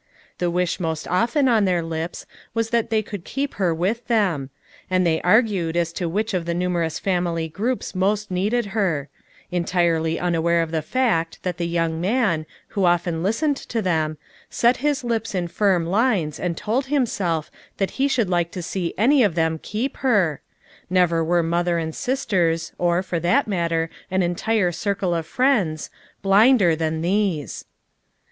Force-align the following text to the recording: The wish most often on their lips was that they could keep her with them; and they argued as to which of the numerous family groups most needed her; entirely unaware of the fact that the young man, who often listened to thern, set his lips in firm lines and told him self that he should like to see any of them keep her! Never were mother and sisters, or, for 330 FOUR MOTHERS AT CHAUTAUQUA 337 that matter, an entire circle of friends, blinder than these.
The 0.39 0.49
wish 0.49 0.79
most 0.79 1.07
often 1.09 1.47
on 1.47 1.65
their 1.65 1.83
lips 1.83 2.25
was 2.55 2.71
that 2.71 2.89
they 2.89 3.03
could 3.03 3.23
keep 3.23 3.53
her 3.61 3.71
with 3.71 4.07
them; 4.07 4.49
and 4.89 5.05
they 5.05 5.21
argued 5.21 5.77
as 5.77 5.93
to 5.93 6.09
which 6.09 6.33
of 6.33 6.45
the 6.45 6.55
numerous 6.55 6.97
family 6.97 7.47
groups 7.47 7.93
most 7.93 8.31
needed 8.31 8.67
her; 8.73 9.09
entirely 9.51 10.19
unaware 10.19 10.63
of 10.63 10.71
the 10.71 10.81
fact 10.81 11.43
that 11.43 11.57
the 11.59 11.67
young 11.67 12.01
man, 12.01 12.47
who 12.69 12.83
often 12.85 13.21
listened 13.21 13.57
to 13.57 13.79
thern, 13.79 14.17
set 14.49 14.77
his 14.77 15.03
lips 15.03 15.35
in 15.35 15.47
firm 15.47 15.85
lines 15.85 16.39
and 16.39 16.57
told 16.57 16.87
him 16.87 17.05
self 17.05 17.51
that 17.77 17.91
he 18.01 18.07
should 18.07 18.27
like 18.27 18.49
to 18.53 18.63
see 18.63 18.95
any 18.97 19.21
of 19.21 19.35
them 19.35 19.59
keep 19.61 19.97
her! 19.97 20.41
Never 20.89 21.23
were 21.23 21.43
mother 21.43 21.77
and 21.77 21.93
sisters, 21.93 22.71
or, 22.79 23.03
for 23.03 23.19
330 23.19 23.29
FOUR 23.29 23.59
MOTHERS 23.59 23.83
AT 23.83 23.85
CHAUTAUQUA 23.85 23.93
337 24.09 24.09
that 24.09 24.09
matter, 24.09 24.09
an 24.17 24.23
entire 24.23 24.71
circle 24.71 25.13
of 25.13 25.27
friends, 25.27 25.91
blinder 26.23 26.75
than 26.75 27.01
these. 27.03 27.65